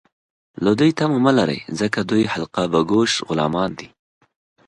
[0.63, 3.87] له دوی تمه مه لرئ، ځکه دوی حلقه باګوش غلامان دي